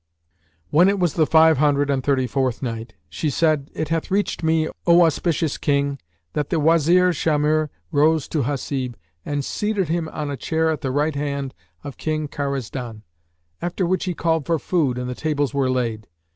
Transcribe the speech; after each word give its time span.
When 0.71 0.89
it 0.89 0.97
was 0.97 1.13
the 1.13 1.27
Five 1.27 1.59
Hundred 1.59 1.91
and 1.91 2.03
Thirty 2.03 2.25
fourth 2.25 2.63
Night, 2.63 2.95
She 3.07 3.29
said, 3.29 3.69
It 3.75 3.89
hath 3.89 4.09
reached 4.09 4.41
me, 4.41 4.67
O 4.87 5.03
auspicious 5.03 5.59
King, 5.59 5.99
that 6.33 6.49
the 6.49 6.59
Wazir 6.59 7.13
Shamhur 7.13 7.69
rose 7.91 8.27
to 8.29 8.41
Hasib 8.41 8.95
and 9.23 9.45
seated 9.45 9.89
him 9.89 10.09
on 10.09 10.31
a 10.31 10.37
chair 10.37 10.71
at 10.71 10.81
the 10.81 10.89
right 10.89 11.13
hand 11.13 11.53
of 11.83 11.97
King 11.97 12.27
Karazdan; 12.27 13.03
after 13.61 13.85
which 13.85 14.05
he 14.05 14.15
called 14.15 14.47
for 14.47 14.57
food 14.57 14.97
and 14.97 15.07
the 15.07 15.13
tables 15.13 15.53
were 15.53 15.69
laid. 15.69 16.07